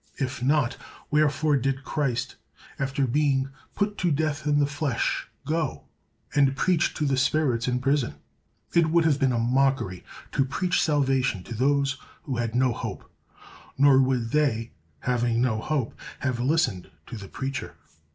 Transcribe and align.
If 0.17 0.41
not, 0.41 0.77
wherefore 1.11 1.57
did 1.57 1.83
Christ, 1.83 2.35
after 2.79 3.05
being 3.05 3.49
"put 3.75 3.99
to 3.99 4.09
death 4.09 4.47
in 4.47 4.57
the 4.57 4.65
flesh," 4.65 5.27
go 5.45 5.83
and 6.33 6.55
"preach 6.55 6.95
to 6.95 7.05
the 7.05 7.17
spirits 7.17 7.67
in 7.67 7.77
prison"? 7.79 8.15
It 8.73 8.89
would 8.89 9.05
have 9.05 9.19
been 9.19 9.31
a 9.31 9.37
mockery 9.37 10.03
to 10.31 10.43
preach 10.43 10.81
salvation 10.81 11.43
to 11.43 11.53
those 11.53 11.99
who 12.23 12.37
had 12.37 12.55
no 12.55 12.73
hope; 12.73 13.13
nor 13.77 14.01
would 14.01 14.31
they, 14.31 14.71
having 15.01 15.39
no 15.39 15.59
hope, 15.61 15.93
have 16.21 16.39
listened 16.39 16.89
to 17.05 17.15
the 17.15 17.27
preacher. 17.27 17.75